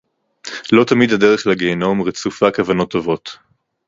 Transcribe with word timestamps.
לא 0.71 0.83
תמיד 0.83 1.11
הדרך 1.11 1.47
לגיהינום 1.47 2.01
רצופה 2.01 2.51
כוונות 2.55 2.91
טובות 2.91 3.37